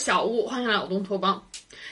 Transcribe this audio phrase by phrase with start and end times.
[0.00, 1.46] 小屋，欢迎来到东托邦。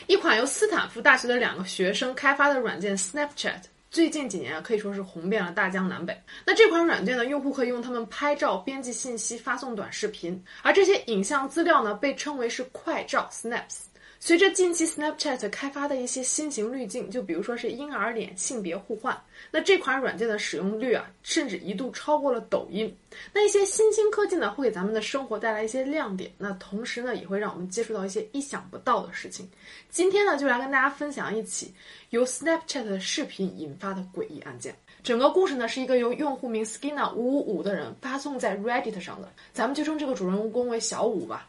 [0.07, 6.19] 一款由斯坦福大学的两个学生开发的软件 Snapchat，最近几年啊可以说是红遍了大江南北。
[6.47, 13.81] 那这款软件呢，用户可以用它们拍照、编辑信息、发送短视频，而这些影像资料呢，被称为是快照 Snaps。
[14.21, 19.17] 随着近期 Snapchat 开发的一些新型滤镜，就比如说是婴儿脸性别互换，
[19.51, 22.95] 那这款软件的使用率啊，甚至一度超过了抖音。
[23.33, 29.49] 那一些新兴科技呢，会给咱们的生活带来一些亮点，那同时呢，也会让我们接触到一些意想不到的事情。
[29.89, 31.73] 今天呢，就来跟大家分享一起
[32.11, 34.75] 由 Snapchat 的视频引发的诡异案件。
[35.05, 41.49] 整个故事呢，是一个由用户名 Skina 五五五的人发送在 Reddit 上的，咱们就称这个主人公为小五吧。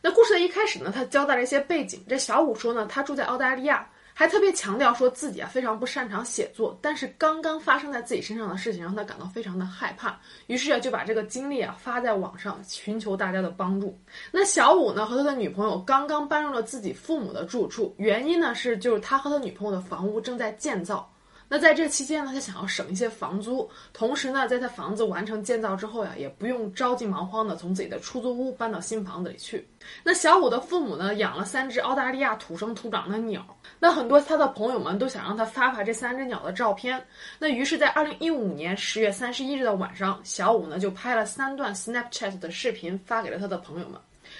[0.00, 2.02] 那故事的一开始呢，他交代了一些背景。
[2.08, 13.98] 这小五说呢，他住在澳大利亚，还特别强调说自己啊非常不擅长写作，但是刚刚发生在自己身上的事情让他感到非常的害怕，于是啊就把这个经历啊发在网上，寻求大家的帮助。
[14.30, 21.10] 那小五呢和他的女朋友刚刚搬入了自己父母的住处，原因呢是就是他和他女朋友的房屋正在建造。
[21.48, 29.66] 那在这期间呢，他想要省一些房租，同时呢，在他房子完成建造之后呀，也不用着急忙慌的从自己的出租屋搬到新房子里去。
[30.04, 33.44] 那小五的父母呢，养了三只澳大利亚土生土长的鸟，
[33.78, 37.02] 那很多他的朋友们都想让他发发这三只鸟的照片。
[37.38, 43.98] 那于是，在二零一五年十月三十一日的晚上，小五呢就拍了三段 Snapchat 的视频发给了他的朋友们。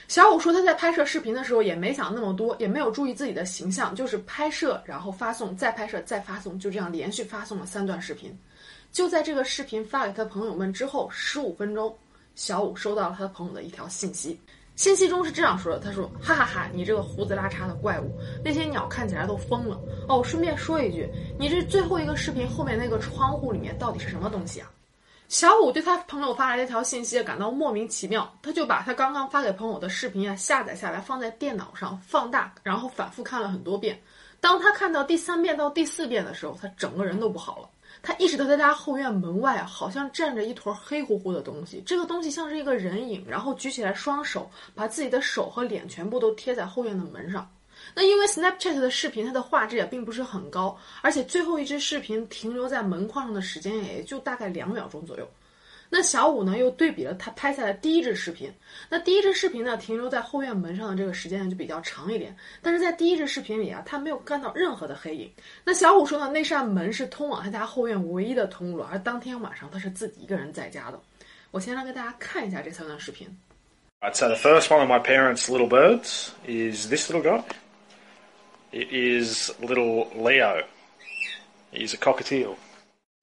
[0.08, 8.34] 小五说，他在拍摄视频的时候也没想那么多，也没有注意自己的形象，就是拍摄，然后发送，再拍摄，再发送，就这样连续发送了三段视频。
[8.90, 11.94] 就在这个视频发给他朋友们之后，十五分钟，
[12.34, 14.40] 小五收到了他的朋友的一条信息。
[14.76, 18.10] 信息中是这样说的：“他说，哈哈哈，你这个胡子拉碴的怪物，
[18.42, 19.78] 那些鸟看起来都疯了。
[20.08, 21.06] 哦，顺便说一句，
[21.38, 24.70] 你这最后一个视频后面那个窗户里面到底是什么东西啊？”
[25.28, 34.00] 小五对他朋友发来的一条信息感到莫名其妙，他就把他刚刚发给朋友的视频啊下载下来，放在电脑上放大，然后反复看了很多遍。
[34.40, 37.68] 当他看到第三遍到第四遍的时候，他整个人都不好了。
[38.00, 47.46] 他意识到在他后院门外，好像站着一坨黑乎乎的东西，这个东西像是一个人影，然后举起来双手，把自己的手和脸全部都贴在后院的门上。
[47.94, 55.28] 那因为 Snapchat 的视频，它的画质也并不是很高，而且最后一支视频停留在门框上的时间也就大概两秒钟左右。
[55.90, 58.52] 那小五呢，又对比了他拍下来第一支视频，
[58.90, 65.32] 那第一支视频呢，停留在后院门上的这个时间呢就比较长一点，但是在第一支视频里啊，他没有看到任何的黑影。
[65.64, 71.00] 那小五说呢，那扇门是通往他家后院唯一的通路，而当天晚上他是自己一个人在家的。
[71.50, 73.26] 我先来给大家看一下这三段视频。
[74.02, 77.42] Right, so the first one of my parents' little birds is this little guy.
[78.72, 80.62] It is little Leo.
[81.72, 82.56] He's a cockatiel.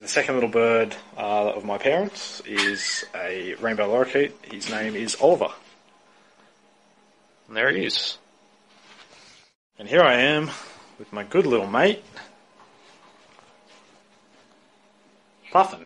[0.02, 4.32] The second little bird uh, of my parents is a rainbow lorikeet.
[4.52, 5.54] His name is Oliver.
[7.48, 8.18] And there he is.
[9.78, 10.50] And here I am
[10.98, 12.04] with my good little mate,
[15.52, 15.86] Puffin.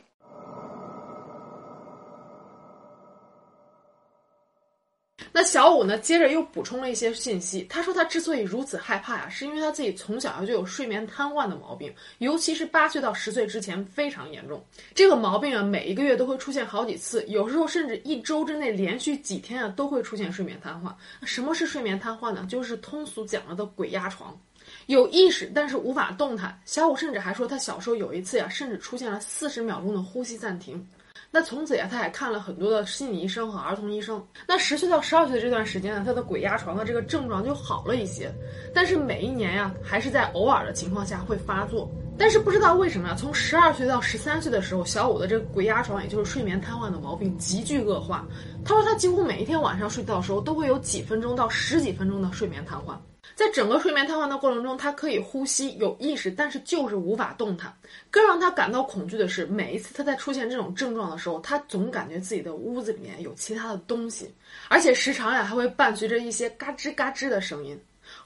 [5.50, 5.98] 小五呢？
[5.98, 7.66] 接着又补充了一些信息。
[7.68, 14.64] 他说，他之所以如此害怕呀，是因为他自己从小就有睡眠瘫痪的毛病，尤其是八岁到十岁之前非常严重。
[14.94, 20.94] 这个毛病啊，每一个月都会出现好几次，有时候甚至一周之内连续几天啊都会出现睡眠瘫痪。
[21.26, 22.46] 什么是睡眠瘫痪呢？
[22.48, 24.40] 就是通俗讲了的鬼压床，
[24.86, 26.56] 有意识但是无法动弹。
[26.64, 30.88] 小五甚至还说，他小时候有一次呀，甚至出现了四十秒钟的呼吸暂停。
[31.32, 34.26] 那从此呀，他还看了很多的心理医生和儿童医生。
[34.48, 38.32] 那十岁到十二岁的这段时间呢，他的鬼压床的这个症状就好了一些，
[38.74, 41.90] 但是每一年呀，还是在偶尔的情况下会发作。
[42.20, 48.28] 但是不知道为什么，从十二岁到十三岁的时候，小五的这个鬼压床，也就是睡眠瘫痪的毛病急剧恶化。
[48.66, 52.94] 他说他几乎每一天晚上睡觉的时候，都会有几分钟到十几分钟的睡眠瘫痪。
[53.36, 57.74] 在整个睡眠瘫痪的过程中，他可以呼吸、有意识，但是就是无法动弹。
[58.12, 64.30] 更让他感到恐惧的是，每一次他在出现这种症状的时候，他总感觉自己的屋子里面有其他的东西，
[64.68, 67.80] 而且时常呀还会伴随着一些嘎吱嘎吱的声音。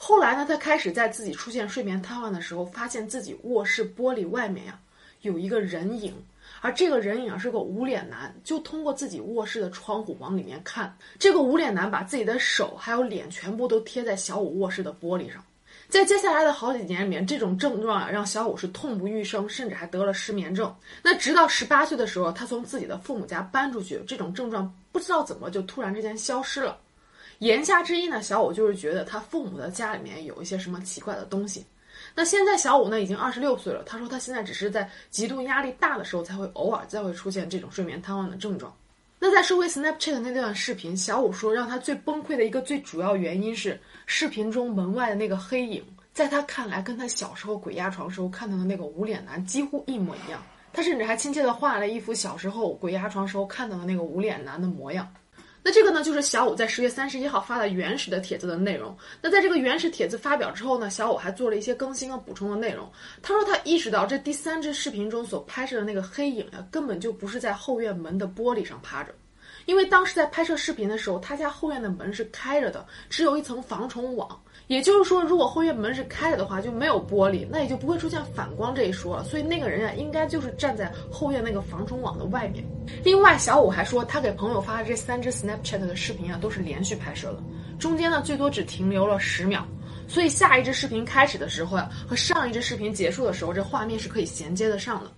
[0.05, 4.77] 后来呢，他开始在自己出现睡眠瘫痪的时候，发现自己卧室玻璃外面呀
[5.21, 6.13] 有一个人影。
[6.59, 10.93] 而这个人影是个无脸男，就通过自己卧室的窗户往里面看。
[11.17, 15.41] 这个无脸男把自己的手还有脸全部都贴在小五卧室的玻璃上。
[15.87, 20.75] 在接下来的好几年里面，这种症状啊让小五是痛不欲生，甚至还得了失眠症。
[21.01, 26.77] 那直到十八岁的时候，他从自己的父母家搬出去，这种症状不知道怎么就突然之间消失了。
[27.43, 31.65] 言下之意呢，小五就是觉得他父母的家里面有一些什么奇怪的东西。
[32.15, 33.83] 那现在小五呢已经二十六岁了。
[33.83, 38.73] 他说他现在只是在极度压力大的时候才会偶尔再会出现这种睡眠瘫痪的症状。
[39.19, 50.41] 那在收回 Snapchat 那段视频，小五说让他最崩溃的一个最主要原因是视频中门外的那个黑影，在他看来跟他小时候鬼压床时候看到的那个无脸男几乎一模一样。
[50.71, 55.11] 他甚至还亲切地画了一幅小时候鬼压床时候看到的那个无脸男的模样。
[55.65, 58.95] 那这个呢，就是小五在十月三十一号发的原始的帖子的内容。
[59.21, 62.91] 那在这个原始帖子发表之后呢，小五还做了一些更新和补充的内容。
[63.21, 69.15] 他说他意识到这第三支视频中所拍摄的那个黑影呀，根本就不是在后院门的玻璃上趴着，
[69.65, 74.37] 因为当时在拍摄视频的时候，他家后院的门是开着的，只有一层防虫网。
[74.67, 79.23] 也就是说，如果后院门是开着的话，就没有玻璃，那也就不会出现反光这一说了。
[79.23, 82.63] 所以那个人啊，应该就是站在后院那个防虫网的外面。
[83.03, 87.43] 另外，小五还说，他给朋友发的这三支 Snapchat 的视频啊，都是连续拍摄的，
[87.77, 89.67] 中间呢最多只停留了十秒。
[90.07, 95.11] 所以下一支视频开始的时候呀，和上一支视频结束的时候，这画面是可以衔接得上的。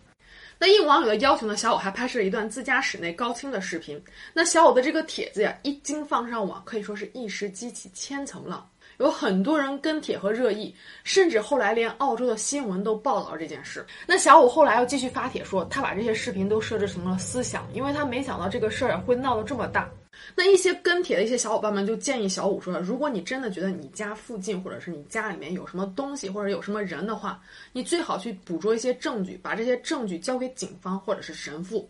[0.57, 4.01] 那应网友的要求呢，小五还拍摄了一段自家室内高清的视频。
[4.33, 8.65] 那小五的这个帖子呀，一经放上网，可以说是一时激起千层浪。
[8.97, 13.85] 有很多人跟帖和热议，甚至后来连澳洲的新闻都报道了这件事。
[14.07, 19.89] 那小五后来又继续发帖说，他把这些视频都设置成了思想，因为他没想到这个事儿会闹得这么大。
[20.33, 27.41] 那一些跟帖的一些小伙伴们就建议小五说，如果你真的觉得你家附近或者是你家里面有什么东西或者有什么人的话，
[27.73, 31.87] 你最好去捕捉一些证据，把这些证据交给警方或者是神父。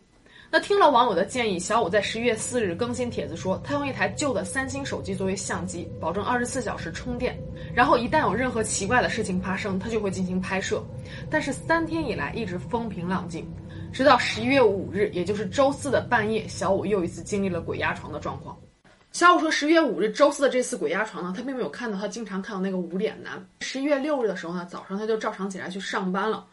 [0.57, 7.37] 那听了网友的建议，小五在十一月四日更新帖子说，他用一台旧的三星手机作为相机，保证二十四小时充电。
[7.73, 10.81] 然后一旦有任何奇怪的事情发生，他就会进行拍摄。
[11.29, 13.45] 但是三天以来一直风平浪静，
[13.91, 18.57] 直到十一月五日，也就是周四的半夜，小五又一次经历了鬼压床的状况。
[19.11, 23.45] 小五说，十一月五日周四的这次鬼压床呢，他并没有看到他经常看到那个无脸男。
[23.59, 26.45] 十一月六日的时候呢，早上他就照常起来去上班了。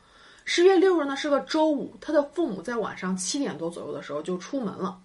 [0.45, 5.01] 十月六日呢是个周五，他的父母在晚上七点多左右的时候就出门了，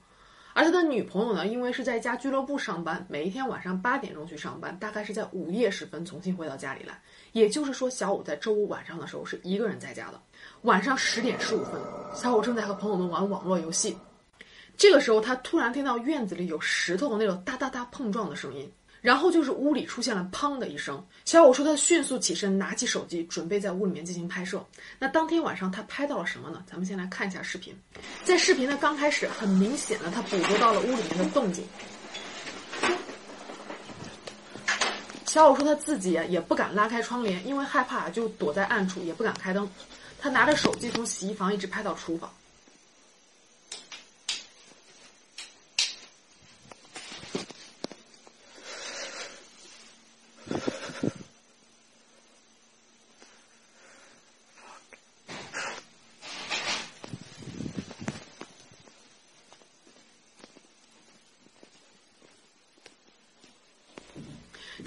[0.53, 6.99] 而他的女朋友呢，因为是在一家俱乐部上班，每一天晚上八点钟去上班，大概是在午夜时分重新回到家里来。
[7.33, 10.19] 也就是说，小五在周五晚上的时候是一个人在家的。
[10.63, 11.73] 晚上十点十五分，
[12.15, 13.95] 小五正在和朋友们玩网络游戏，
[14.75, 18.71] 这个时候他突然听到院子里有石头的那种哒哒哒碰撞的声音。
[19.01, 24.65] 然后就是屋里出现了“砰”的一声，小五说他迅速起身，拿起手机，准备在屋里面进行拍摄。
[24.97, 26.63] 那当天晚上他拍到了什么呢？
[26.69, 27.75] 咱们先来看一下视频。
[28.23, 31.63] 在视频的刚开始，很明显的他捕捉到了屋里面的动静。
[35.25, 39.69] 小五说他自己也不敢拉开窗帘，因为害怕，就躲在暗处，也不敢开灯。
[40.19, 42.29] 他拿着手机从洗衣房一直拍到厨房。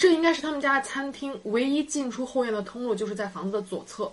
[0.01, 4.11] 这应该是他们家的餐厅，唯一进出后院的通路就是在房子的左侧。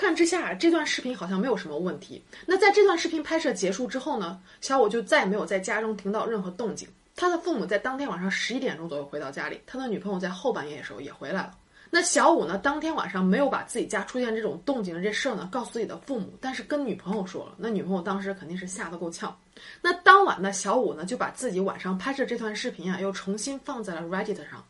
[0.00, 2.24] 看之下，这段视频好像没有什么问题。
[2.46, 6.88] 那在这段视频拍摄结束之后呢，小五就再也没有在家中听到任何动静。
[7.14, 11.54] 他的父母在当天晚上十一点钟左右回到家里，他的女朋友在后半夜的时候也回来了。
[11.90, 17.52] 那小五呢，当天晚上没有把自己家出现这种动静的这事儿呢告诉自己的父母，但是跟女朋友说了。
[17.58, 19.36] 那女朋友当时肯定是吓得够呛。
[19.82, 24.64] 那当晚呢，小五呢就把自己晚上拍摄这段视频啊，又重新放在了 Reddit 上。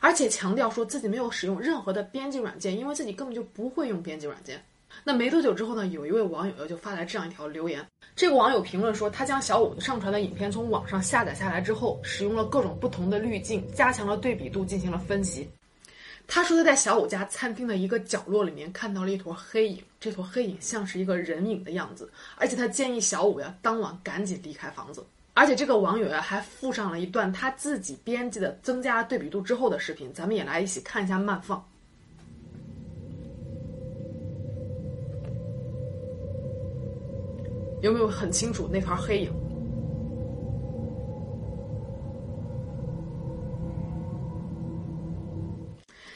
[0.00, 4.62] 而且强调说自己没有使用任何的编辑软件，因为自己根本就不会用编辑软件。
[5.02, 7.84] 那没多久之后呢，有一位网友就发来这样一条留言。
[8.14, 15.48] 这个网友评论说，他将小五上传的影片从网上下载下来之后，使用了各种不同的滤镜，加强了对比度，进行了分析。
[16.26, 25.04] 他说他在小五家餐厅的一个角落里面看到了一坨黑影，这坨黑影像是一个人影的样子，而且他建议小五呀当晚赶紧离开房子。
[25.34, 31.62] 而且这个网友呀还附上了一段他自己编辑的增加对比度之后的视频，咱们也来一起看一下慢放。
[37.84, 39.30] 有没有很清楚那团黑影？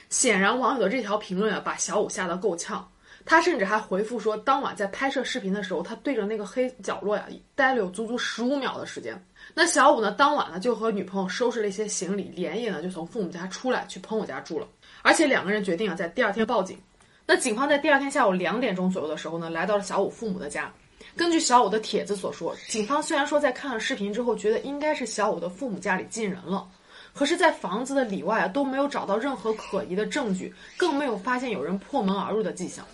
[0.09, 2.89] 显然网友的这条评论啊把小五吓得够呛。
[3.27, 9.23] 他甚至还回复说，当晚在拍摄视频的时候，他对着那个黑角落呀待了有足足十五秒的时间。
[9.53, 14.67] 那小五呢，当晚呢就和女朋友收拾了一些行李，连夜呢就从父母家出来去朋友家住了。
[15.03, 16.79] 而且两个人决定啊，在第二天报警。
[17.27, 20.73] 那警方在第二天下午两点钟左右的时候呢，来到了小五父母的家。
[21.19, 26.65] 根据小五的帖子所说，警方虽然说在看了视频之后，觉得应该是小五的父母家里进人了，
[27.13, 32.87] 可是，在房子的里外啊都没有找到任何可疑的证据，更没有发现有人破门而入的迹象。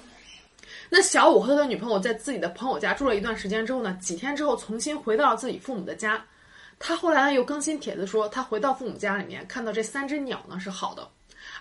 [0.88, 6.24] 那小五和他的女朋友在自己的朋友家住了一段时间之后呢，几天之后重新回到了自己父母的家。
[6.78, 11.06] 他后来呢又更新帖子说，他回到父母家里面看到这三只鸟呢是好的。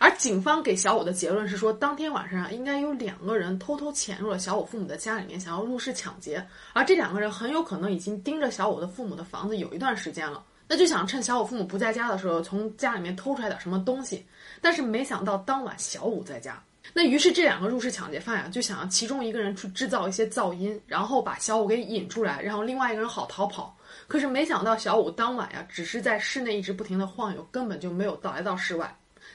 [0.04, 6.46] 而警方给小五的结论是说，当天晚上啊应该有两个人偷偷潜入了小五父母的家里面，想要入室抢劫。
[6.74, 14.26] 而这两个人很有可能已经盯着小五的父母的房子有一段时间了，那就想趁小五父母不在家的时候从家里面偷出来点什么东西。
[14.60, 16.62] 但是没想到当晚小五在家。
[16.94, 23.74] 那于是这两个入室抢劫犯呀，就想要其中一个人去制造一些噪音，然后把小五给引出来，然后另外一个人好逃跑。
[24.10, 28.94] 可是没想到小五当晚呀，只是在室内一直不停的晃悠，根本就没有到来到室外。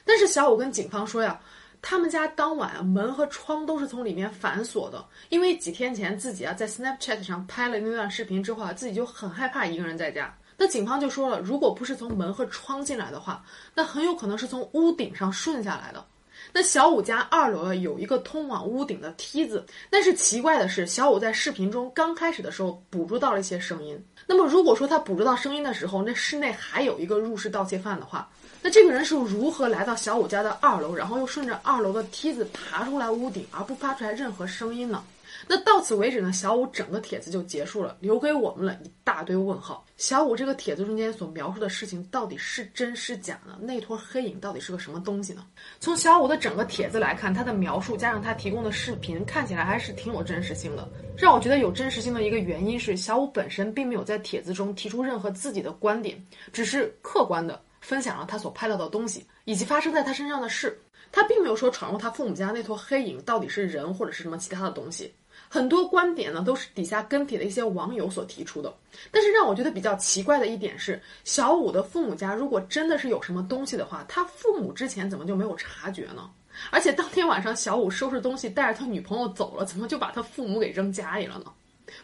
[0.09, 1.39] 但是小五跟警方说呀，
[1.83, 10.35] 他们家当晚门和窗都是从里面反锁的，因为几天前自己啊在 Snapchat 上拍了那段视频之后啊，自己就很害怕一个人在家。
[10.57, 16.03] 那警方就说了，如果不是从门和窗进来的话，那很有可能是从屋顶上顺下来的。
[16.51, 24.03] 那小五家二楼啊有一个通往屋顶的梯子，但是奇怪的是，小五在视频中刚开始的时候捕捉到了一些声音。
[24.25, 28.29] 那么如果说他捕捉到声音的时候，那室内还有一个入室盗窃犯的话，
[28.61, 35.03] 那这个人是如何来到小五家的二楼，然后又顺着二楼的梯子爬出来屋顶，而不发出来任何声音呢？
[35.51, 39.83] 那到此为止呢，小五整个帖子就结束了，留给我们了一大堆问号。
[39.97, 43.57] 小五这个帖子中间所描述的事情到底是真是假呢？
[43.59, 45.43] 那坨黑影到底是个什么东西呢？
[45.79, 50.87] 从小五的整个帖子来看，他的描述加上他提供的视频，看起来还是挺有真实性的。
[51.17, 60.79] 让我觉得有真实性的一个原因是，小五本身并没有在帖子中提出任何自己的观点，只是客观的分享了他所拍到的东西以及发生在他身上的事。
[61.11, 65.11] 他并没有说闯入他父母家那坨黑影到底是人或者是什么其他的东西。
[65.51, 68.71] 很多观点呢都是底下跟帖的一些网友所提出的，
[69.11, 76.29] 但是让我觉得比较奇怪的一点是，小五的父母家如果真的是有什么东西的话，他父母之前怎么就没有察觉呢？
[76.69, 81.45] 而且当天晚上小五收拾东西带着他女朋友走了，怎么就把他父母给扔家里了呢？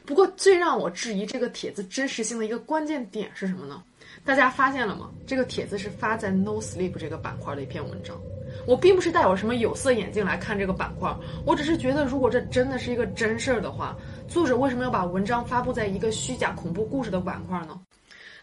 [0.03, 3.83] 不过最让我质疑这个帖子真实性的一个关键点是什么呢？
[4.25, 5.11] 大家发现了吗？
[5.27, 8.19] 这个帖子是发在 No Sleep 这个板块的一篇文章。
[8.65, 11.15] 我并不是带有什么有色眼镜来看这个板块，
[11.45, 13.95] 我只是觉得，如果这真的是一个真事儿的话，
[14.27, 17.79] 作者为什么要把文章发布在一个虚假恐怖故事的板块呢？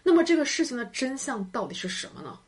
[0.04, 2.38] 那么这个事情的真相到底是什么呢？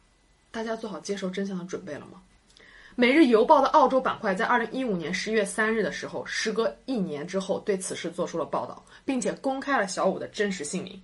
[0.52, 2.22] 大家做好接受真相的准备了吗？
[2.94, 11.02] 《每日邮报》的澳洲板块在二零一五年十一月三日的时候，时隔一年之后对此事做出了报道，并且公开了小五的真实姓名。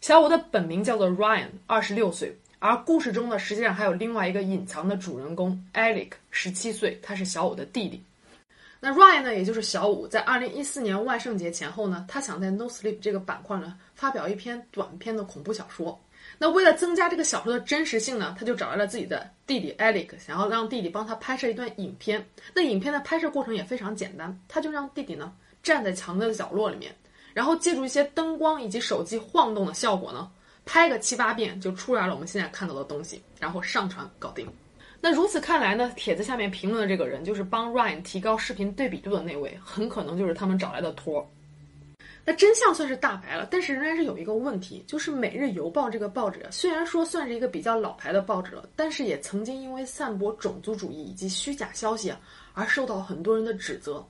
[0.00, 2.34] 小五的本名叫做 Ryan，二十六岁。
[2.58, 8.02] 而故事中呢，实际上还有另外一个隐藏的主人公 Alec，十七岁，他是小五的弟弟。
[8.80, 15.98] 那 Ryan 呢，也就是小五，在二零一四年万圣节前后呢，他想在 No Sleep 这个板块呢发表一篇短篇的恐怖小说。
[16.38, 22.26] 那为了增加这个小说的真实性呢，他就找来了自己的弟弟 Alec，想要让弟弟帮他拍摄一段影片。
[22.54, 25.30] 那影片的拍摄过程也非常简单，他就让弟弟呢
[25.62, 26.94] 站在墙的角落里面，
[27.34, 30.30] 然后借助一些灯光以及手机晃动的效果呢。
[30.66, 34.46] 拍个七八遍就出来了，我们现在看到的东西，然后上传搞定。
[35.00, 41.28] 那如此看来呢，帖子下面评论的这个人就是帮 Ryan 提高视频对比度的那位，很可能就是他们找来的托。
[42.24, 52.12] 那真相算是大白了，但是仍然是有一个问题，就是《每日邮报》这个报纸虽然说算是一个比较老牌的报纸了，但是也曾经因为散播种族主义以及虚假消息，
[52.52, 54.06] 而受到很多人的指责。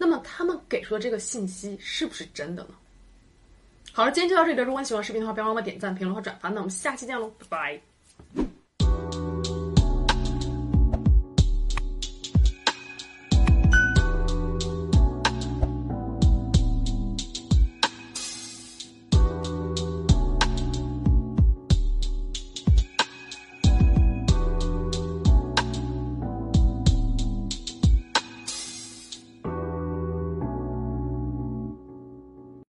[0.00, 2.70] 那么他们给出的这个信息是不是真的呢？
[3.92, 4.64] 好了，今天就到这里了。
[4.64, 6.48] 如果你喜欢视频的话，别忘了点赞、评论和转发。
[6.48, 7.46] 那我们下期见喽，拜
[8.34, 8.49] 拜。